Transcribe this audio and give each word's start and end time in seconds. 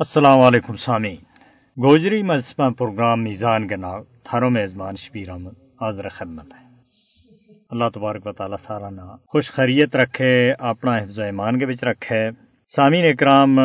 السلام 0.00 0.40
علیکم 0.40 0.76
سامعین 0.76 1.16
گوجری 1.76 2.22
مذہبہ 2.22 2.70
پروگرام 2.70 3.22
میزان 3.24 3.68
کے 3.68 3.76
نام 3.76 4.02
تھاروں 4.24 4.50
میزبان 4.50 4.96
شبیر 4.96 5.30
احمد 5.30 5.54
حاضر 5.80 6.08
خدمت 6.08 6.52
ہے. 6.54 6.66
اللہ 7.70 7.84
تبارک 7.94 8.26
و 8.26 8.32
تعالیٰ 8.32 8.56
سارا 8.66 8.90
نا 8.90 9.16
خوش 9.26 9.50
خیریت 9.52 9.96
رکھے، 9.96 10.52
اپنا 10.52 10.98
حفظ 10.98 11.18
و 11.18 11.22
ایمان 11.22 11.58
کے 11.58 11.66
بچ 11.66 11.84
رکھے. 11.84 12.30
سامعین 12.66 13.04
اکرام، 13.04 13.58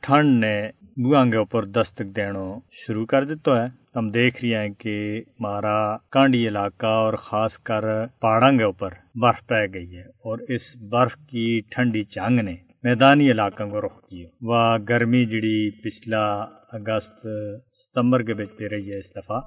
ٹھنڈ 0.00 0.40
نے 0.44 0.68
بوآں 1.02 1.24
کے 1.26 1.36
اوپر 1.36 1.64
دستک 1.64 2.16
دینو 2.16 2.58
شروع 2.72 3.06
کر 3.06 3.24
دیتا 3.24 3.62
ہے. 3.62 3.68
ہم 3.96 4.10
دیکھ 4.10 4.44
رہے 4.44 4.54
ہیں 4.54 4.68
کہ 4.68 5.22
ہمارا 5.28 5.96
کانڈی 5.96 6.48
علاقہ 6.48 6.86
اور 6.86 7.14
خاص 7.14 7.58
کر 7.58 8.06
پہاڑوں 8.06 8.58
کے 8.58 8.64
اوپر 8.64 8.94
برف 9.14 9.46
پہ 9.46 9.64
گئی 9.74 9.96
ہے 9.96 10.02
اور 10.02 10.38
اس 10.48 10.76
برف 10.90 11.14
کی 11.14 11.60
ٹھنڈی 11.70 12.02
چانگ 12.02 12.40
نے 12.40 12.56
میدانی 12.84 13.30
علاقوں 13.30 13.70
کو 13.70 13.80
رخ 13.80 14.00
کیا 14.08 14.28
وہ 14.42 14.78
گرمی 14.88 15.24
جڑی 15.24 15.70
پچھلا 15.70 16.20
اگست 16.72 17.26
ستمبر 17.72 18.22
کے 18.22 18.34
بچ 18.34 18.58
پہ 18.58 18.68
رہی 18.68 18.92
ہے 18.92 18.98
اس 18.98 19.10
دفعہ، 19.10 19.40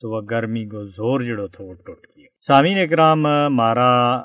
تو 0.00 0.10
وہ 0.10 0.20
گرمی 0.30 0.64
کو 0.64 0.84
زور 0.84 1.20
جڑو 1.20 1.46
تھا، 1.46 1.64
وہ 1.64 1.74
ٹوٹ 1.74 2.06
گیا 2.16 2.26
سامعین 2.46 2.78
اکرام، 2.78 3.22
مارا 3.50 4.20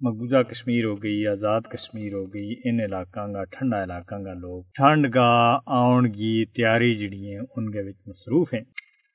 مقبوضہ 0.00 0.42
کشمیر 0.42 0.84
ہو 0.84 1.02
گئی، 1.02 1.26
آزاد 1.26 1.60
کشمیر 1.60 2.12
ہو 2.12 2.26
گئی، 2.26 2.52
ان 2.64 2.80
علاقوں 2.80 3.32
کا 3.32 3.44
ٹھنڈا 3.44 3.82
علاقوں 3.82 4.24
کا 4.24 4.34
لوگ 4.34 4.62
ٹھنڈ 4.74 5.12
کا 5.14 5.58
آن 5.66 6.12
کی 6.12 6.44
تیاری 6.44 6.94
جڑی 6.94 7.30
ہیں، 7.30 7.40
ان 7.56 7.70
کے 7.70 7.82
بچ 7.82 8.02
مصروف 8.06 8.54
ہیں۔ 8.54 8.64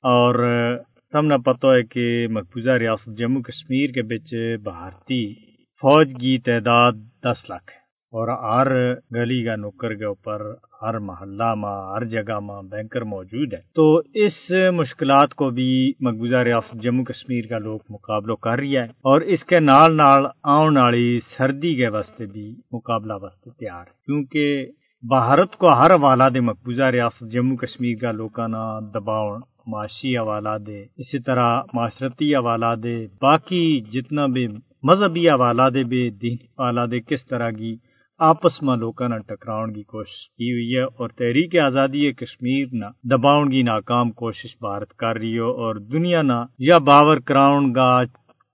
اور 0.04 0.36
تم 1.12 1.26
نہ 1.26 1.38
پتہ 1.38 1.68
ہے 1.68 1.84
کہ 1.84 2.28
مقبوضہ 2.28 2.70
ریاست 2.70 3.18
جموں 3.18 3.42
کشمیر 3.42 3.90
کے 3.90 4.02
بچ 4.02 4.34
بھارتی 4.64 5.34
فوج 5.82 6.14
کی 6.22 6.38
تعداد 6.38 6.92
دس 7.24 7.50
لاکھ 7.50 7.72
ہے۔ 7.76 7.85
اور 8.16 8.28
ہر 8.28 8.68
گلی 9.16 9.44
کا 9.44 9.56
نکر 9.56 9.94
کے 9.94 10.06
اوپر، 10.06 10.42
ہر 10.82 10.98
محلہ 11.00 11.54
میں 11.56 11.76
ہر 11.94 12.06
جگہ 12.06 12.40
میں 12.40 12.62
بینکر 12.70 13.02
موجود 13.04 13.54
ہے 13.54 13.60
تو 13.76 13.86
اس 14.26 14.38
مشکلات 14.74 15.34
کو 15.34 15.50
بھی 15.50 15.92
مقبوضہ 16.00 16.44
ریاست 16.44 16.82
جموں 16.84 17.04
کشمیر 17.06 17.48
کا 17.48 17.58
لوگ 17.58 17.80
مقابلہ 17.90 18.34
کر 18.42 18.60
رہی 18.60 18.78
ہے 18.78 18.84
اور 18.84 19.22
اس 19.22 19.44
کے 19.46 19.60
نال 19.60 19.98
نال 19.98 20.26
آن 20.44 20.78
والی 20.78 21.20
سردی 21.20 21.76
کے 21.76 21.88
واسطے 21.88 22.26
بھی 22.26 22.56
مقابلہ 22.72 23.14
واسطے 23.22 23.50
تیار 23.52 23.82
ہے 23.82 23.94
کیونکہ 24.06 24.66
بھارت 25.04 25.56
کو 25.56 25.74
ہر 25.74 25.92
حوالہ 25.92 26.30
دے 26.34 26.40
مقبوضہ 26.40 26.90
ریاست 26.92 27.32
جموں 27.32 27.58
کشمیر 27.58 27.98
کا 28.02 28.12
لوگوں 28.12 28.48
نا 28.48 28.64
دباؤ، 28.94 29.36
معاشی 29.68 30.18
حوالہ 30.18 30.58
دے، 30.68 30.82
اسی 30.98 31.20
طرح 31.20 31.62
معاشرتی 31.74 32.36
حوالہ 32.36 32.74
دے، 32.84 32.96
باقی 33.22 33.66
جتنا 33.94 34.26
بھی 34.26 34.48
مذہبی 34.84 35.30
حوالہ 35.30 35.70
دے 35.74 35.84
بھی، 35.84 36.10
دین 36.22 36.38
حوالہ 36.42 36.86
دے، 36.92 37.00
کس 37.00 37.26
طرح 37.26 37.50
کی 37.50 37.76
آپس 38.20 38.62
میں 38.64 38.76
لوگوں 38.78 39.08
نے 39.10 39.18
ٹکراؤ 39.28 39.66
کی 39.68 39.82
کوشش 39.86 40.28
کی 40.30 40.52
ہوئی 40.52 40.76
ہے 40.76 40.84
اور 40.96 41.10
تحریک 41.12 41.56
آزادی 41.60 42.12
کشمیر 42.14 42.68
نہ 42.74 42.86
دباؤ 43.10 43.44
کی 43.46 43.62
ناکام 43.62 44.12
کوشش 44.14 44.56
بھارت 44.62 44.94
کر 44.94 45.16
رہی 45.16 45.38
ہو 45.40 45.50
اور 45.56 45.76
دنیا 45.92 46.22
نہ 46.22 46.40
یا 46.60 46.78
باور 46.82 47.18
کراؤن 47.28 47.72
کا 47.74 47.90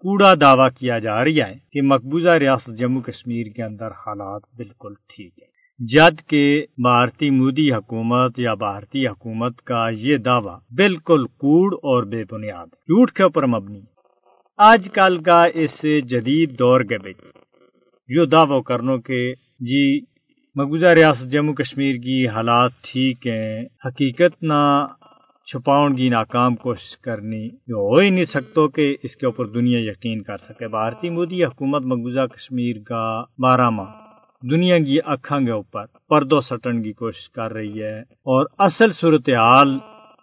کوڑا 0.04 0.34
دعویٰ 0.42 0.68
کیا 0.80 0.98
جا 1.00 1.24
رہی 1.24 1.42
ہے 1.42 1.54
کہ 1.74 1.82
مقبوضہ 1.82 2.38
ریاست 2.38 2.78
جموں 2.78 3.02
کشمیر 3.02 3.52
کے 3.56 3.64
اندر 3.64 3.92
حالات 3.98 4.42
بالکل 4.58 4.94
ٹھیک 5.10 5.32
ہے 5.34 5.50
جد 5.80 6.22
کہ 6.28 6.44
بھارتی 6.78 7.30
مودی 7.30 7.72
حکومت 7.72 8.40
یا 8.40 8.54
بھارتی 8.54 9.06
حکومت 9.08 9.62
کا 9.62 9.88
یہ 9.98 10.18
دعویٰ 10.26 10.58
بالکل 10.76 11.26
کوڑ 11.38 11.74
اور 11.74 12.04
بے 12.04 12.24
بنیاد 12.32 12.68
جھوٹ 12.88 13.12
کے 13.12 13.24
اوپر 13.24 13.46
مبنی 13.48 13.82
آج 14.60 14.90
کل 14.94 15.22
کا 15.24 15.44
اس 15.56 15.82
جدید 16.06 16.58
دور 16.60 16.82
کے 16.82 16.98
بچ 16.98 17.22
جو 18.10 18.26
دعوی 18.26 18.62
کرنو 18.66 18.98
کہ 19.02 19.22
جی 19.62 20.00
مقبوضہ 20.56 20.86
ریاست 20.86 21.32
جموں 21.32 21.54
کشمیر 21.54 21.96
کی 21.96 22.28
حالات 22.28 22.72
ٹھیک 22.84 23.28
ہیں، 23.28 23.66
حقیقت 23.86 24.44
نہ 24.44 24.88
چھپاؤن 25.48 25.96
کی 25.96 26.10
ناکام 26.10 26.56
کوشش 26.56 26.98
کرنی 26.98 27.46
ہو 27.48 27.98
ہی 27.98 28.10
نہیں 28.10 28.26
سکتو 28.26 28.68
کہ 28.68 28.96
اس 29.04 29.16
کے 29.16 29.26
اوپر 29.26 29.46
دنیا 29.46 29.80
یقین 29.80 30.22
کر 30.24 30.38
سکے۔ 30.38 30.68
بھارتی 30.68 31.10
مودی 31.10 31.44
حکومت 31.46 31.82
مقبوضہ 31.82 32.26
کشمیر 32.28 32.76
کا 32.86 33.04
بارہ 33.42 33.70
ماہ 33.70 33.94
دنیا 34.44 34.80
کی 34.80 34.98
اکھاں 35.06 35.40
کے 35.40 35.52
اوپر 35.52 35.86
پردو 36.10 36.42
سٹن 36.42 36.82
کی 36.84 36.94
کوشش 36.94 37.30
کر 37.30 37.54
رہی 37.54 37.82
ہے 37.84 38.00
اور 38.00 38.46
اصل 38.60 38.92
صورتحال 38.92 39.78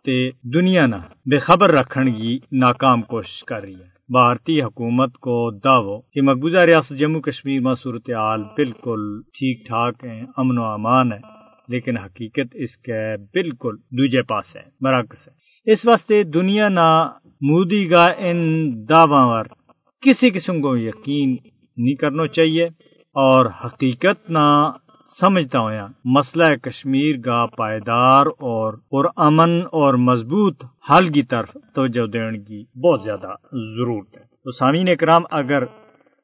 تے 0.08 0.30
دنیا 0.54 0.86
نہ 0.86 0.96
بے 1.30 1.38
خبر 1.38 1.70
رکھن 1.70 2.12
کی 2.12 2.38
ناکام 2.52 3.02
کوشش 3.02 3.44
کر 3.44 3.60
رہی 3.62 3.74
ہے۔ 3.74 3.88
بھارتی 4.08 4.62
حکومت 4.62 5.12
کو 5.14 5.50
دعو 5.58 6.00
کہ 6.00 6.22
مقبوضہ 6.22 6.58
ریاست 6.58 6.98
جموں 6.98 7.20
کشمیر 7.20 7.60
میں 7.60 7.74
صورتحال 7.74 8.42
بالکل 8.42 9.02
ٹھیک 9.22 9.66
ٹھاک 9.66 10.04
ہے، 10.04 10.20
امن 10.36 10.58
و 10.58 10.64
امان 10.64 11.12
ہے، 11.12 11.18
لیکن 11.68 11.98
حقیقت 11.98 12.54
اس 12.54 12.76
کے 12.76 13.16
بالکل 13.16 13.76
دوجے 13.76 14.22
پاس 14.22 14.56
ہے، 14.56 14.62
برعکس 14.80 15.28
ہے۔ 15.28 15.72
اس 15.72 15.86
واسطے 15.86 16.22
دنیا 16.22 16.68
نہ 16.68 16.88
مودی 17.40 17.86
کا 17.88 18.06
ان 18.18 18.38
دعووں 18.88 19.44
کسی 20.02 20.30
قسم 20.30 20.60
کو 20.60 20.76
یقین 20.76 21.36
نہیں 21.76 21.94
کرنا 21.94 22.26
چاہیے 22.26 22.64
اور 23.16 23.46
حقیقت 23.64 24.30
نہ 24.30 24.46
سمجھتا 25.08 25.58
ہوا 25.58 25.86
مسئلہ 26.04 26.54
کشمیر 26.56 27.20
کا 27.20 27.46
پائیدار 27.46 28.26
اور 28.26 28.72
پرامن 28.72 29.60
اور 29.60 29.94
مضبوط 29.94 30.64
حل 30.90 31.08
کی 31.08 31.22
طرف 31.22 31.56
توجہ 31.74 32.06
دینے 32.06 32.38
کی 32.38 32.64
بہت 32.80 33.02
زیادہ 33.04 33.30
ضرورت 33.52 34.16
ہے۔ 34.16 34.22
تو 34.22 34.50
سامعین 34.50 34.88
اکرام، 34.88 35.22
اگر 35.30 35.64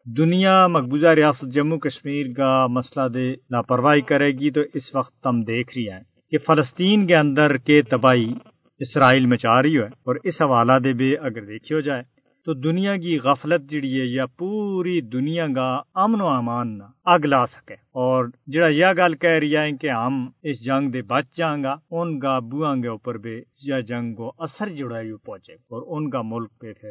دنیا 0.06 0.66
مقبوضہ 0.66 1.06
ریاست 1.06 1.54
جموں 1.54 1.78
کشمیر 1.78 2.26
کا 2.36 2.66
مسئلہ 2.66 3.08
دے 3.08 3.32
لاپرواہی 3.50 4.00
کرے 4.00 4.30
گی 4.30 4.50
تو 4.50 4.60
اس 4.74 4.94
وقت 4.94 5.26
ہم 5.26 5.42
دیکھ 5.42 5.72
رہی 5.76 5.90
ہیں 5.90 6.00
کہ 6.30 6.38
فلسطین 6.38 7.06
کے 7.06 7.16
اندر 7.16 7.56
کے 7.56 7.82
تباہی 7.82 8.34
اسرائیل 8.78 9.26
میں 9.26 9.36
چاہ 9.36 9.60
رہی 9.60 9.78
ہے 9.78 9.84
اور 9.84 10.16
اس 10.24 10.42
حوالہ 10.42 10.72
دے 10.84 10.92
بھی 10.92 11.18
اگر 11.18 11.44
دیکھی 11.44 11.74
ہو 11.74 11.80
جائے 11.80 12.02
تو 12.44 12.54
دنیا 12.54 12.96
کی 12.96 13.18
غفلت 13.18 13.70
جڑی 13.70 14.00
ہے 14.00 14.06
یا 14.06 14.26
پوری 14.26 15.00
دنیا 15.00 15.46
کا 15.46 15.80
امن 15.94 16.20
و 16.20 16.26
امان 16.26 16.78
نہ 16.78 16.84
اگ 17.04 17.24
لا 17.24 17.46
سکے۔ 17.46 17.74
اور 17.74 18.28
جڑا 18.46 18.68
یہ 18.68 18.86
گل 18.98 19.16
کہہ 19.16 19.38
رہی 19.40 19.56
ہے 19.56 19.72
کہ 19.72 19.90
ہم 19.90 20.28
اس 20.42 20.64
جنگ 20.64 20.90
دے 20.90 21.02
بچ 21.02 21.36
جائیں 21.36 21.62
گا، 21.62 21.76
ان 21.90 22.20
کا 22.20 22.38
بوآں 22.38 22.76
کے 22.76 22.88
اوپر 22.88 23.14
بھی 23.14 23.42
یہ 23.62 23.80
جنگ 23.80 24.14
کو 24.14 24.32
اثر 24.38 24.68
جڑا 24.68 24.98
ہے 24.98 25.16
پہنچے 25.16 25.52
اور 25.52 25.96
ان 25.96 26.10
کا 26.10 26.22
ملک 26.24 26.50
پہ 26.60 26.72
پھر 26.72 26.90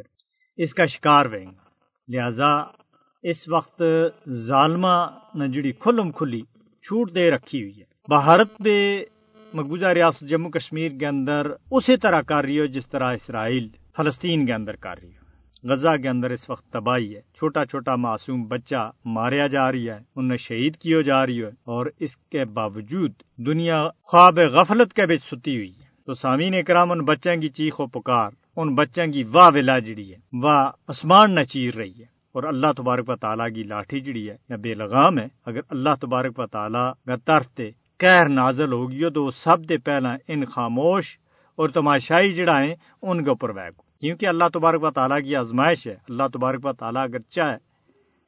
اس 0.56 0.74
کا 0.74 0.84
شکار 0.84 1.26
رہیں 1.26 1.46
گا۔ 1.46 1.64
لہذا 2.08 2.52
اس 3.22 3.48
وقت 3.48 3.82
ظالمہ 4.46 4.96
نے 5.34 5.48
جڑی 5.48 5.72
کھلم 5.72 6.10
کھلی 6.10 6.40
چھوٹ 6.84 7.14
دے 7.14 7.30
رکھی 7.30 7.62
ہوئی 7.62 7.78
ہے۔ 7.78 7.84
بھارت 8.08 8.58
پہ 8.64 9.02
مقبوضہ 9.54 9.86
ریاست 9.86 10.20
جموں 10.20 10.50
کشمیر 10.50 10.92
کے 10.98 11.06
اندر 11.06 11.46
اسی 11.70 11.96
طرح 11.96 12.20
کر 12.20 12.44
رہی 12.44 12.60
ہو 12.60 12.66
جس 12.66 12.90
طرح 12.90 13.12
اسرائیل 13.12 13.68
فلسطین 13.96 14.46
کے 14.46 14.54
اندر 14.54 14.76
کر 14.76 14.94
رہی 15.02 15.10
ہو 15.10 15.23
غزہ 15.64 15.96
کے 16.02 16.08
اندر 16.08 16.30
اس 16.30 16.50
وقت 16.50 16.72
تباہی 16.72 17.16
ہے۔ 17.16 17.20
چھوٹا 17.20 17.66
چھوٹا 17.66 17.96
معصوم 17.96 18.44
بچہ 18.44 18.90
ماریا 19.04 19.46
جا 19.46 19.72
رہی 19.72 19.90
ہے 19.90 19.98
انہیں 20.16 20.38
شہید 20.38 20.76
کیے 20.76 21.02
جا 21.02 21.26
رہی 21.26 21.42
ہے 21.42 21.48
اور 21.48 21.86
اس 22.00 22.16
کے 22.16 22.44
باوجود 22.44 23.12
دنیا 23.36 23.88
خواب 24.02 24.38
غفلت 24.38 24.92
کے 24.92 25.06
بچ 25.06 25.24
ستی 25.32 25.56
ہوئی 25.56 25.70
ہے۔ 25.70 25.84
تو 26.06 26.14
سامعین 26.14 26.54
اکرام، 26.54 26.92
ان 26.92 26.98
بچوں 26.98 27.36
کی 27.36 27.48
چیخ 27.48 27.80
و 27.80 27.86
پکار، 27.86 28.30
ان 28.56 28.74
بچوں 28.74 29.06
کی 29.06 29.24
واہ 29.24 29.50
ولا 29.54 29.78
جڑی 29.78 30.12
ہے، 30.12 30.16
واہ 30.42 30.70
آسمان 30.88 31.34
نہ 31.34 31.40
چیر 31.40 31.74
رہی 31.74 31.98
ہے۔ 31.98 32.14
اور 32.32 32.42
اللہ 32.42 32.66
تبارک 32.76 33.10
و 33.10 33.16
تعالیٰ 33.16 33.54
کی 33.54 33.62
لاٹھی 33.62 34.00
جڑی 34.00 34.30
ہے 34.30 34.36
یا 34.48 34.56
بے 34.56 34.74
لگام 34.74 35.18
ہے، 35.18 35.28
اگر 35.46 35.60
اللہ 35.70 35.90
تبارک 36.00 36.38
و 36.38 36.46
تعالیٰ 36.46 36.92
کا 37.06 37.16
طرف 37.16 37.60
کہر 37.98 38.28
نازل 38.28 38.72
ہوگی 38.72 39.10
تو 39.14 39.30
سب 39.30 39.68
دے 39.68 39.78
پہلا 39.78 40.16
ان 40.28 40.44
خاموش 40.44 41.18
اور 41.56 41.68
تماشائی 41.68 42.32
جڑا 42.32 42.62
ہے، 42.62 42.74
ان 43.02 43.24
کے 43.24 43.30
اوپر 43.30 43.50
ویگ 43.50 43.80
کیونکہ 44.04 44.26
اللہ 44.26 44.44
تبارک 44.54 44.82
و 44.82 44.90
تعالیٰ 44.90 45.22
کی 45.22 45.36
آزمائش 45.36 45.86
ہے، 45.86 45.92
اللہ 45.92 46.22
تبارک 46.32 46.66
و 46.66 46.72
تعالیٰ 46.72 47.02
اگر 47.02 47.18
چاہے 47.18 47.56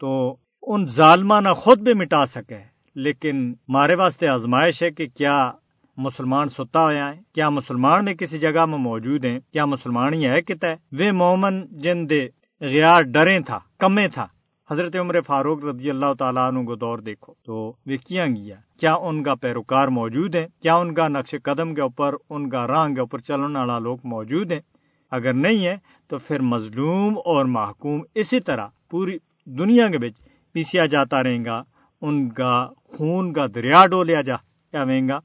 تو 0.00 0.36
ان 0.62 0.86
ظالمہ 0.86 1.34
نہ 1.40 1.48
خود 1.56 1.78
بھی 1.78 1.94
مٹا 1.94 2.26
سکے۔ 2.26 2.58
لیکن 2.94 3.54
مارے 3.68 3.94
واسطے 3.98 4.28
آزمائش 4.28 4.82
ہے 4.82 4.90
کہ 4.90 5.06
کیا 5.06 5.52
مسلمان 5.96 6.48
ستا 6.48 6.80
ہوا 6.80 6.92
ہے 6.92 7.20
کیا 7.34 7.50
مسلمان 7.50 8.04
میں 8.04 8.14
کسی 8.14 8.38
جگہ 8.38 8.64
میں 8.64 8.78
موجود 8.78 9.24
ہیں، 9.24 9.40
کیا 9.52 9.64
مسلمان 9.64 10.14
ہی 10.14 10.26
ہے 10.26 10.42
کتا 10.42 10.70
ہے؟ 10.70 10.76
وہ 10.92 11.12
مومن 11.12 11.66
جن 11.66 12.10
دے 12.10 12.28
غیار 12.60 13.02
ڈرے 13.02 13.40
تھا، 13.40 13.58
کمے 13.78 14.08
تھا۔ 14.08 14.26
حضرت 14.70 14.96
عمر 14.96 15.20
فاروق 15.20 15.64
رضی 15.64 15.90
اللہ 15.90 16.12
تعالیٰ 16.18 16.48
عنہ 16.48 16.66
کو 16.66 16.74
دور 16.74 16.98
دیکھو، 16.98 17.34
تو 17.46 17.54
وہ 17.86 17.96
کیا 18.06 18.26
گیا؟ 18.26 18.56
کیا 18.80 18.94
ان 18.94 19.22
کا 19.22 19.34
پیروکار 19.34 19.88
موجود 19.88 20.34
ہے 20.34 20.46
کیا 20.62 20.74
ان 20.74 20.94
کا 20.94 21.08
نقش 21.08 21.34
قدم 21.42 21.74
کے 21.74 21.80
اوپر، 21.80 22.14
ان 22.30 22.48
کا 22.48 22.66
راہ 22.66 22.88
کے 22.88 23.00
اوپر 23.00 23.18
چلنے 23.18 23.58
والا 23.58 23.78
لوگ 23.78 23.98
موجود 24.04 24.52
ہیں؟ 24.52 24.60
اگر 25.10 25.32
نہیں 25.32 25.66
ہے 25.66 25.76
تو 26.08 26.18
پھر 26.18 26.40
مظلوم 26.40 27.18
اور 27.18 27.44
محکوم 27.44 28.00
اسی 28.14 28.40
طرح 28.40 28.68
پوری 28.90 29.16
دنیا 29.44 29.88
کے 29.88 29.98
بچ 29.98 30.20
پیسیا 30.52 30.86
جاتا 30.86 31.22
رہے 31.22 31.44
گا، 31.44 31.62
ان 32.02 32.28
کا 32.30 32.66
خون 32.66 33.32
کا 33.32 33.46
دریا 33.54 33.86
ڈولیا 33.86 34.20
جا 34.20 34.36
گا 35.08 35.16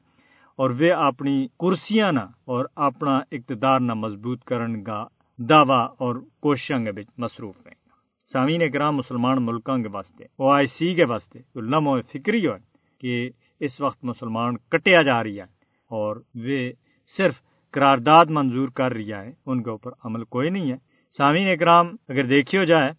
اور 0.55 0.69
وہ 0.69 0.93
اپنی 0.93 1.47
کرسیاں 1.59 2.11
نہ 2.11 2.25
اور 2.45 2.65
اپنا 2.75 3.17
اقتدار 3.31 3.79
نہ 3.79 3.93
مضبوط 3.93 4.43
کرن 4.43 4.83
کا 4.83 5.05
دعویٰ 5.37 5.87
اور 5.97 6.15
کوششوں 6.39 6.79
کے 6.85 6.91
بچ 6.91 7.05
مصروف 7.17 7.55
رہیں 7.65 7.75
گا۔ 7.75 7.89
سامعین 8.33 8.61
گرام 8.73 8.95
مسلمان 8.95 9.45
ملکوں 9.45 9.77
کے 9.77 9.89
واسطے، 9.89 10.23
او 10.23 10.49
آئی 10.49 10.67
سی 10.67 10.95
کے 10.95 11.05
واسطے 11.05 11.39
علم 11.39 11.87
و 11.87 12.01
فکری 12.01 12.47
ہو 12.47 12.53
کہ 13.01 13.29
اس 13.59 13.81
وقت 13.81 14.03
مسلمان 14.03 14.57
کٹیا 14.57 15.01
جا 15.01 15.23
رہی 15.23 15.39
ہے 15.39 15.45
اور 15.91 16.15
وہ 16.15 16.59
صرف 17.07 17.41
قرارداد 17.71 18.25
منظور 18.29 18.67
کر 18.67 18.93
رہا 18.93 19.21
ہے، 19.21 19.31
ان 19.45 19.63
کے 19.63 19.69
اوپر 19.69 19.91
عمل 20.03 20.23
کوئی 20.23 20.49
نہیں 20.49 20.71
ہے۔ 20.71 20.77
سامعین 21.17 21.47
اکرام، 21.47 21.87
اگر 22.09 22.25
دیکھی 22.25 22.57
ہو 22.57 22.63
جائے 22.63 22.91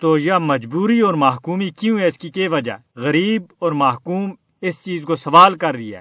تو 0.00 0.18
یہ 0.18 0.32
مجبوری 0.40 1.00
اور 1.00 1.14
محکومی 1.14 1.70
کیوں 1.70 1.98
ہے؟ 1.98 2.06
اس 2.06 2.18
کی 2.18 2.28
کیا 2.28 2.48
وجہ؟ 2.52 2.72
غریب 2.96 3.42
اور 3.58 3.72
محکوم 3.72 4.30
اس 4.60 4.84
چیز 4.84 5.04
کو 5.04 5.16
سوال 5.16 5.56
کر 5.56 5.74
رہی 5.74 5.94
ہے۔ 5.94 6.00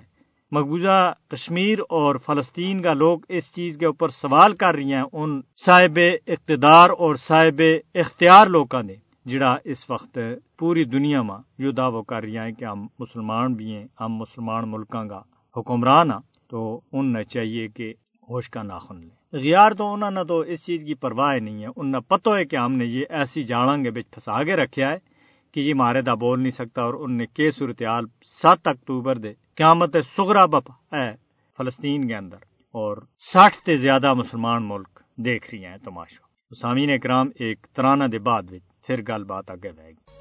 مقبوضہ 0.52 1.14
کشمیر 1.28 1.80
اور 1.90 2.16
فلسطین 2.26 2.82
کا 2.82 2.94
لوگ 2.94 3.20
اس 3.30 3.56
چیز 3.56 3.78
کے 3.78 3.86
اوپر 3.86 4.10
سوال 4.10 4.56
کر 4.56 4.76
رہی 4.76 4.94
ہیں، 4.94 5.04
ان 5.14 5.42
صاحب 5.66 6.00
اقتدار 6.28 6.90
اور 6.90 7.16
صاحب 7.16 7.62
اختیار 7.96 8.48
لوگوں 8.48 8.84
نے، 8.84 8.96
جڑا 9.26 9.58
اس 9.64 9.90
وقت 9.90 10.20
پوری 10.60 10.84
دنیا 10.84 11.22
میں 11.22 11.62
جو 11.62 11.72
دعوی 11.72 12.02
کر 12.08 12.22
رہی 12.22 12.38
ہیں 12.38 12.52
کہ 12.52 12.66
ہم 12.66 12.88
مسلمان 13.00 13.54
بھی 13.54 13.72
ہیں، 13.72 13.88
ہم 14.02 14.16
مسلمان 14.16 14.72
ملکوں 14.72 15.06
کا 15.06 15.22
حکمران 15.58 16.12
ہاں۔ 16.12 16.20
تو 16.50 16.82
ان 16.92 17.16
چاہیے 17.30 17.68
کہ 17.68 17.94
ہوش 18.30 18.50
کا 18.50 18.64
ناخن 18.64 19.00
لیں۔ 19.00 19.10
غیار 19.34 19.72
تو 19.72 19.94
انہوں 19.94 20.12
نے 20.12 20.26
تو 20.28 20.40
اس 20.40 20.66
چیز 20.66 20.84
کی 20.88 20.94
پرواہ 20.94 21.40
نہیں 21.40 21.64
ہے۔ 21.64 21.68
ان 21.76 22.02
پتہ 22.02 22.30
ہے 22.30 22.46
کہ 22.46 22.56
ہم 22.56 22.74
نے 22.74 22.86
یہ 22.86 23.06
ایسی 23.10 23.44
جاڑاں 23.44 23.78
کے 23.78 23.92
بچ 23.92 24.12
پھنسا 24.12 24.44
کے 24.44 24.56
رکھا 24.56 24.92
ہے 24.92 24.98
کہ 25.52 25.60
یہ 25.60 25.74
مارے 25.74 26.02
دا 26.02 26.14
بول 26.14 26.40
نہیں 26.40 26.52
سکتا 26.52 26.82
اور 26.82 26.94
ان 26.94 27.18
نے 27.18 27.26
کے 27.26 27.52
صورتحال 27.52 28.06
سات 28.42 28.68
اکتوبر 28.68 29.18
دے 29.18 29.34
قیامت 29.56 29.96
سغرا 30.16 30.46
بپ 30.46 30.72
ہے 30.94 31.16
فلسطین 31.58 32.08
کے 32.08 32.16
اندر 32.16 32.38
اور 32.74 32.98
ساٹھ 33.18 33.56
سے 33.56 33.78
زیادہ 33.78 34.14
مسلمان 34.14 34.68
ملک 34.68 35.00
دیکھ 35.16 35.56
رہی 35.56 35.66
ہیں 35.66 35.78
تماشا۔ 35.78 36.28
سامعین 36.62 36.92
اکرام، 36.92 37.28
ایک 37.40 37.68
ترانہ 37.74 38.04
دے 38.04 38.20
بعد 38.20 38.44
وچ 38.52 38.88
پھر 38.88 39.02
گل 39.08 39.24
بات 39.24 39.52
آگے 39.52 39.72
بہ 39.72 39.90
گی۔ 39.90 40.18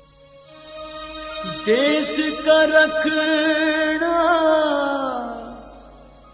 دیش 1.66 2.20
کا 2.44 2.66
رکھنا 2.66 4.12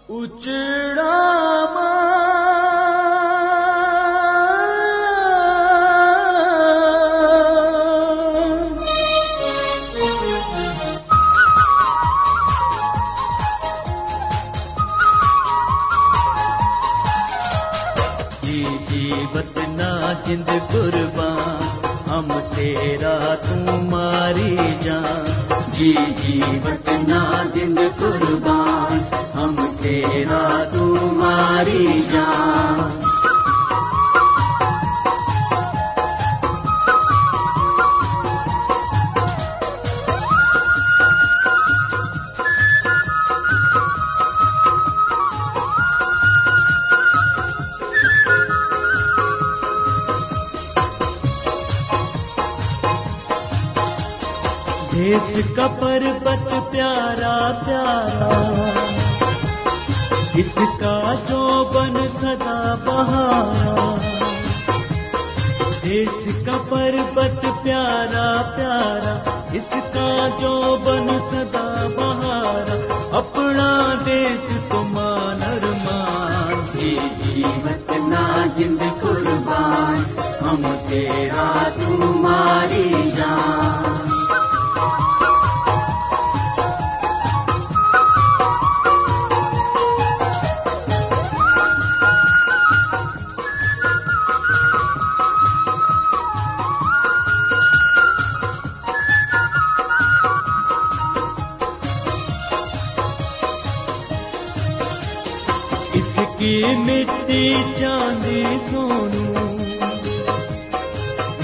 اچڑا 0.09 1.11
جی 18.43 18.65
جی 18.89 19.13
بتنا 19.33 19.91
جند 20.25 20.49
قربان 20.71 21.63
ہم 22.09 22.27
تیرا 22.55 23.17
تمہاری 23.43 24.55
جان 24.81 25.31
جی 25.73 25.93
جی 26.21 26.39
بتنا 26.63 27.21
جند 27.55 27.79
قربان 27.99 28.92
تمہاری 30.71 32.01
جان 32.11 32.72
اس 60.45 60.79
کا 60.79 61.13
جو 61.29 61.71
بن 61.73 62.07
سدا 62.21 62.75
بہارا۔ 62.85 63.95
دیش 65.83 66.45
کا 66.45 66.57
پربت 66.69 67.45
پیارا 67.63 68.41
پیارا، 68.55 69.41
اس 69.53 69.73
کا 69.93 70.29
جو 70.41 70.77
بن 70.83 71.07
سدا 71.31 71.87
بہارا، 71.97 72.77
اپنا 73.17 73.93
دیش 74.05 74.69
تمان 74.69 75.43
ارمان 75.43 76.65
جیوت 76.73 77.91
نا 78.07 78.45
جند 78.57 79.01
قربان، 79.01 80.03
ہم 80.41 80.75
تیرا 80.89 81.69
تمہاری 81.75 82.62
مٹی 106.85 107.43
چاندی 107.79 108.43
سونو 108.69 109.43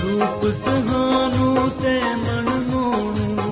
روپ 0.02 0.46
سہانو 0.64 1.68
تے 1.82 1.98
من 2.18 2.48
مونو 2.70 3.52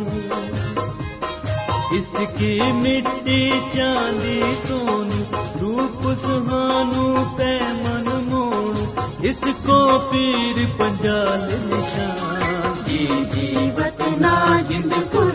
اس 1.97 2.15
کی 2.37 2.57
مٹی 2.81 3.41
چاندی 3.75 4.39
سونو 4.67 5.21
روپ 5.61 6.03
سہانو 6.23 7.07
تے 7.37 7.53
من 7.83 8.07
مونو 8.29 8.85
اس 9.29 9.41
کو 9.65 9.79
پیر 10.09 10.63
پنجال 10.77 11.49
نشان 11.65 12.83
جی 12.87 13.07
جی 13.33 13.69
بتنا 13.77 14.35
جند 14.69 14.93
قربان 15.11 15.26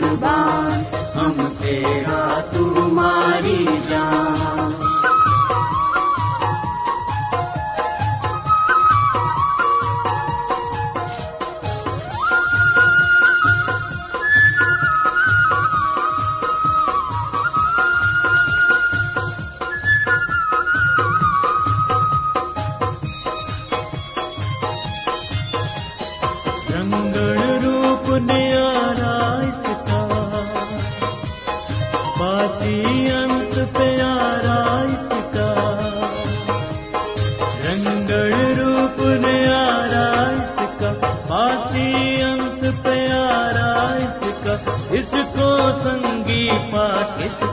پاکستان 46.57 47.52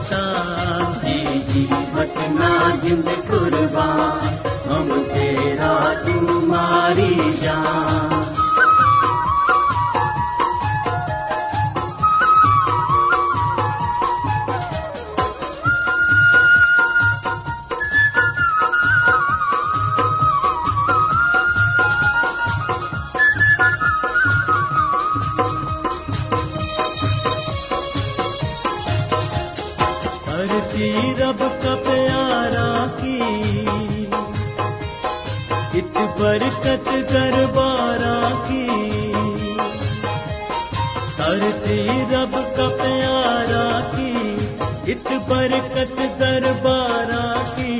شوکت 45.71 46.19
دربارہ 46.19 47.43
کی، 47.55 47.79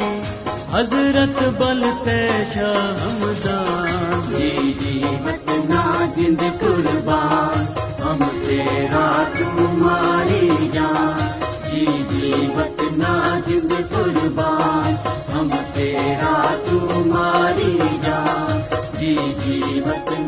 حضرت 0.73 1.61
بل 1.61 1.83
شاہ 2.53 3.03
ہمدان۔ 3.03 4.21
جی 4.37 4.73
جی 4.79 5.03
وطنا 5.25 6.05
جند 6.17 6.61
قربان، 6.61 7.65
ہم 8.01 8.19
تیرا 8.47 9.23
تمہاری 9.37 10.69
جان۔ 10.73 11.39
جی 11.71 11.85
جی 12.09 12.33
وطنا 12.55 13.39
جند 13.47 13.71
قربان، 13.89 14.95
ہم 15.31 15.49
تیرا 15.73 16.55
تمہاری 16.65 17.77
جان۔ 18.01 18.59
جی 18.99 19.15
جی 19.45 19.81
وطنا 19.85 20.20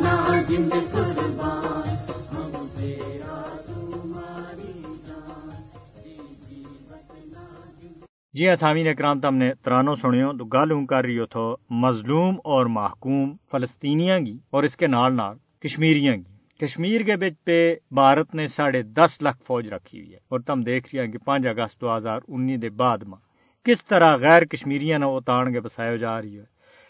جی 8.43 8.47
ہاں 8.49 8.55
سامعین 8.55 8.87
اکرام 8.87 9.19
تم 9.21 9.35
نے 9.35 9.49
ترانو 9.63 9.95
سنیو 9.95 10.31
تو 10.37 10.45
گل 10.53 10.71
ہوں 10.71 10.85
کر 10.85 11.05
رہی 11.05 11.17
ہو 11.19 11.43
مظلوم 11.83 12.35
اور 12.53 12.65
محکوم 12.77 13.31
فلسطینیاں 13.51 14.17
گی 14.19 14.35
اور 14.51 14.63
اس 14.63 14.75
کے 14.77 14.87
نال 14.87 15.15
نال 15.15 15.35
کشمیریاں 15.63 16.15
گی۔ 16.15 16.31
کشمیر 16.59 17.01
کے 17.01 17.15
بچ 17.17 17.35
پہ 17.45 17.57
بھارت 17.99 18.35
نے 18.35 18.47
ساڑھے 18.47 18.81
دس 18.97 19.21
لاکھ 19.21 19.37
فوج 19.47 19.67
رکھی 19.73 19.99
ہوئی 19.99 20.11
ہے 20.13 20.19
اور 20.29 20.39
تم 20.39 20.61
دیکھ 20.61 20.87
رہی 20.87 20.99
ہیں 20.99 21.11
کہ 21.11 21.19
پانچ 21.25 21.45
اگست 21.47 21.79
دو 21.81 21.95
ہزار 21.97 22.19
انی 22.27 22.57
دے 22.57 22.69
بعد 22.81 23.03
ماں 23.09 23.19
کس 23.65 23.85
طرح 23.85 24.17
غیر 24.25 24.45
کشمیریاں 24.45 24.99
نہ 24.99 25.05
اتان 25.15 25.53
کے 25.53 25.59
بسایا 25.59 25.95
جا 25.95 26.19
رہی 26.21 26.37
ہے۔ 26.39 26.45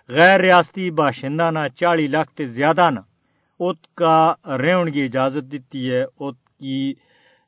غیر 0.10 0.39
ریاستی 0.39 0.89
باشندہ 1.03 1.51
نہ 1.51 1.67
چالی 1.75 2.07
لاکھ 2.07 2.31
تے 2.36 2.48
زیادہ 2.57 2.89
نہ 2.89 3.03
ات 3.60 3.95
کا 3.95 4.17
رہن 4.63 4.91
کی 4.91 5.01
اجازت 5.03 5.51
دیتی 5.51 5.89
ہے، 5.91 6.03
ات 6.19 6.38
کی 6.60 6.93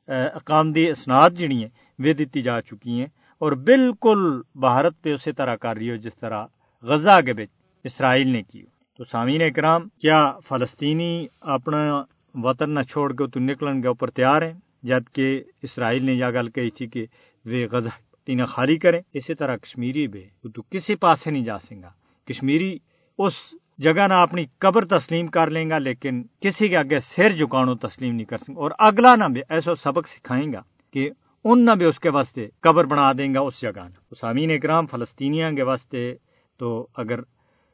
اقامدی 0.08 0.88
اسناد 0.90 1.30
جڑی 1.38 1.62
ہیں، 1.62 1.72
وہ 1.98 2.12
دیتی 2.12 2.40
جا 2.42 2.60
چکی 2.62 3.00
ہیں۔ 3.00 3.10
اور 3.40 3.52
بالکل 3.52 4.40
بھارت 4.54 5.02
پہ 5.02 5.14
اسی 5.14 5.32
طرح 5.32 5.54
کر 5.54 5.76
رہی 5.76 5.90
ہو، 5.90 5.96
جس 5.96 6.16
طرح 6.16 6.44
غزہ 6.82 7.20
کے 7.26 7.32
بچ 7.32 7.48
اسرائیل 7.84 8.28
نے 8.28 8.42
کی 8.42 8.62
تو 8.98 9.04
سامعین 9.04 9.42
اکرام، 9.42 9.88
کیا 10.00 10.32
فلسطینی 10.48 11.26
اپنا 11.40 12.02
وطن 12.34 12.74
نہ 12.74 12.82
چھوڑ 12.82 13.12
کے 13.12 13.26
تو 13.26 13.40
نکلن 13.40 13.82
کے 13.82 13.88
اوپر 13.88 14.10
تیار 14.10 14.42
ہیں؟ 14.42 14.52
جبکہ 14.82 15.42
اسرائیل 15.62 16.04
نے 16.04 16.12
یہ 16.12 16.26
گل 16.34 16.50
کہی 16.50 16.70
تھی 16.70 16.86
کہ 16.86 17.06
وہ 17.44 17.66
غزہ 17.72 17.88
تین 18.26 18.44
خالی 18.44 18.76
کریں۔ 18.76 19.00
اسی 19.12 19.34
طرح 19.34 19.56
کشمیری 19.56 20.06
بھی 20.08 20.24
تو 20.54 20.62
کسی 20.62 20.94
پاس 20.94 21.26
نہیں 21.26 21.44
جا 21.44 21.58
سکا 21.58 21.88
کشمیری 22.28 22.78
اس 23.18 23.34
جگہ 23.78 24.06
نہ 24.08 24.14
اپنی 24.14 24.44
قبر 24.58 24.84
تسلیم 24.84 25.26
کر 25.26 25.50
لیں 25.50 25.70
گا، 25.70 25.78
لیکن 25.78 26.22
کسی 26.40 26.68
کے 26.68 26.76
آگے 26.76 26.98
سر 27.00 27.28
جھکانو 27.28 27.74
تسلیم 27.74 28.14
نہیں 28.14 28.24
کر 28.24 28.38
سکیں۔ 28.38 28.54
اور 28.54 28.70
اگلا 28.78 29.16
نہ 29.16 29.24
بھی 29.24 29.42
ایسا 29.48 29.74
سبق 29.74 30.08
سکھائیں 30.08 30.52
گا 30.52 30.62
کہ 30.90 31.10
ان 31.48 31.64
نہ 31.64 31.70
بھی 31.70 31.86
اس 31.86 32.00
کے 32.00 32.10
واسطے 32.10 32.48
قبر 32.60 32.84
بنا 32.84 33.12
دیں 33.12 33.34
گا 33.34 33.40
اس 33.40 33.62
جگہ 33.62 34.14
سامعین 34.20 34.50
اکرام، 34.50 34.86
فلسطینیاں 34.86 35.52
کے 35.52 35.62
واسطے 35.62 36.14
تو 36.58 36.86
اگر 36.96 37.20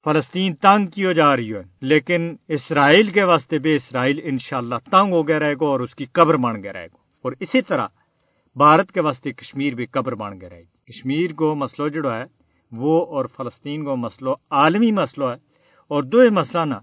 فلسطین 0.04 0.54
تنگ 0.54 0.86
کی 0.86 1.04
ہو 1.04 1.12
جا 1.12 1.36
رہی 1.36 1.54
ہے 1.54 1.62
لیکن 1.80 2.36
اسرائیل 2.48 3.10
کے 3.10 3.22
واسطے 3.22 3.58
بھی 3.58 3.76
اسرائیل 3.76 4.20
انشاءاللہ 4.22 4.74
تنگ 4.90 5.12
ہو 5.12 5.28
گیا 5.28 5.38
رہے 5.38 5.54
گا 5.54 5.64
اور 5.64 5.80
اس 5.80 5.94
کی 5.94 6.04
قبر 6.04 6.36
بن 6.36 6.62
گیا 6.62 6.72
رہے 6.72 6.86
گا۔ 6.86 6.96
اور 7.22 7.32
اسی 7.40 7.62
طرح 7.62 7.86
بھارت 8.56 8.92
کے 8.92 9.00
واسطے 9.00 9.32
کشمیر 9.32 9.74
بھی 9.74 9.86
قبر 9.86 10.14
بن 10.14 10.40
گیا 10.40 10.50
رہے 10.50 10.60
گی 10.60 10.92
کشمیر 10.92 11.32
کو 11.32 11.54
مسئلہ 11.54 11.88
جڑا 11.88 12.18
ہے، 12.18 12.24
وہ 12.72 13.06
اور 13.06 13.24
فلسطین 13.36 13.84
کو 13.84 13.96
مسئلہ، 13.96 14.30
عالمی 14.50 14.92
مسئلہ 14.92 15.24
ہے۔ 15.24 15.52
اور 15.88 16.02
دو 16.02 16.18
مسئلہ 16.30 16.64
نہ، 16.64 16.74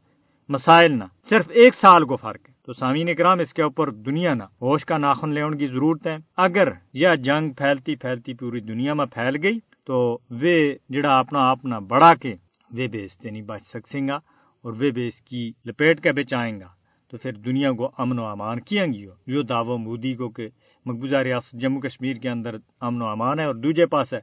مسائل 0.49 0.91
نہ، 0.91 1.03
صرف 1.29 1.45
ایک 1.49 1.75
سال 1.75 2.05
کو 2.05 2.15
فرق 2.15 2.49
ہے۔ 2.49 2.58
تو 2.69 2.73
سامعین 2.73 3.15
کرام، 3.15 3.39
اس 3.39 3.53
کے 3.53 3.61
اوپر 3.63 3.91
دنیا 3.91 4.33
نہ 4.33 4.43
ہوش 4.43 4.85
کا 4.85 4.97
ناخن 4.97 5.29
لینے 5.29 5.57
کی 5.57 5.67
ضرورت 5.67 6.07
ہے۔ 6.07 6.15
اگر 6.37 6.67
یہ 6.93 7.07
جنگ 7.15 7.49
پھیلتی 7.49 7.95
پھیلتی 7.95 8.33
پوری 8.33 8.59
دنیا 8.59 8.93
میں 8.93 9.05
پھیل 9.05 9.43
گئی، 9.43 9.59
تو 9.85 10.17
وہ 10.29 10.73
جڑا 10.89 11.19
اپنا 11.19 11.51
اپنا 11.51 11.79
بڑا 11.79 12.15
کے 12.15 12.35
وہ 12.71 12.87
بھی 12.87 13.03
اس 13.03 13.25
نہیں 13.25 13.41
بچ 13.41 13.61
سکیں 13.61 14.07
گا 14.07 14.15
اور 14.61 14.71
وہ 14.71 14.91
بھی 14.91 15.07
اس 15.07 15.21
کی 15.21 15.51
لپیٹ 15.65 16.03
کے 16.03 16.11
بچ 16.11 16.33
آئیں 16.33 16.59
گا۔ 16.59 16.67
تو 17.11 17.17
پھر 17.17 17.31
دنیا 17.31 17.71
کو 17.71 17.91
امن 17.97 18.19
و 18.19 18.25
امان 18.25 18.59
کیا 18.59 18.85
گی؟ 18.85 19.05
ہو 19.05 19.31
یہ 19.31 19.41
دعو 19.41 19.77
مودی 19.77 20.13
کو 20.13 20.29
کہ 20.29 20.49
مقبوضہ 20.85 21.15
ریاست 21.15 21.51
جموں 21.51 21.81
کشمیر 21.81 22.13
کے 22.13 22.29
اندر 22.29 22.55
امن 22.81 23.01
و 23.01 23.05
امان 23.05 23.39
ہے 23.39 23.45
اور 23.45 23.55
دوجے 23.55 23.85
پاس 23.85 24.13
ہے۔ 24.13 24.19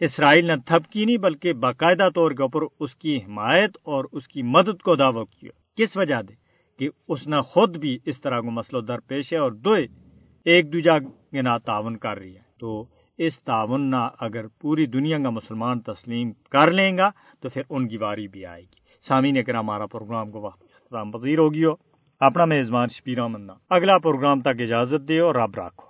اسرائیل 0.00 0.46
نے 0.46 0.54
تھپ 0.66 0.92
کی 0.92 1.04
نہیں، 1.04 1.16
بلکہ 1.16 1.52
باقاعدہ 1.52 2.08
طور 2.14 2.30
کے 2.30 2.42
اوپر 2.42 2.60
اس 2.80 2.94
کی 2.94 3.16
حمایت 3.16 3.70
اور 3.82 4.04
اس 4.12 4.28
کی 4.28 4.42
مدد 4.42 4.82
کو 4.82 4.96
دعوی 4.96 5.24
کیا۔ 5.40 5.50
کس 5.76 5.96
وجہ 5.96 6.22
دے؟ 6.22 6.47
کہ 6.78 6.88
اس 7.08 7.26
نے 7.26 7.40
خود 7.40 7.76
بھی 7.76 7.98
اس 8.04 8.20
طرح 8.20 8.40
کو 8.40 8.50
مسئلہ 8.50 8.80
درپیش 8.80 9.32
ہے 9.32 9.38
اور 9.38 9.52
دو 9.52 9.72
ایک 10.44 10.72
دوجا 10.72 10.98
کے 10.98 11.42
نہ 11.42 11.56
تعاون 11.66 11.96
کر 11.96 12.18
رہی 12.18 12.36
ہے۔ 12.36 12.42
تو 12.60 12.84
اس 13.18 13.40
تعاون 13.40 13.90
نہ 13.90 14.08
اگر 14.20 14.46
پوری 14.46 14.86
دنیا 14.86 15.18
کا 15.18 15.30
مسلمان 15.30 15.80
تسلیم 15.80 16.32
کر 16.32 16.70
لیں 16.70 16.98
گا 16.98 17.10
تو 17.40 17.48
پھر 17.48 17.62
ان 17.70 17.88
کی 17.88 17.96
واری 17.96 18.28
بھی 18.28 18.46
آئے 18.46 18.62
گی۔ 18.62 18.78
سامعین 19.08 19.34
نے 19.34 19.42
کرا 19.42 19.60
ہمارا 19.60 19.86
پروگرام 19.86 20.30
کو 20.30 20.40
وقت 20.40 20.62
اختتام 20.62 21.10
پذیر 21.10 21.38
ہوگی 21.38 21.64
ہو 21.64 21.72
اپنا 22.20 22.44
میزبان 22.44 22.88
شبیر 22.88 23.26
منا 23.28 23.54
اگلا 23.70 23.98
پروگرام 23.98 24.40
تک 24.40 24.60
اجازت 24.60 25.08
دے 25.08 25.18
اور 25.18 25.34
رب 25.34 25.54
رکھو 25.54 25.87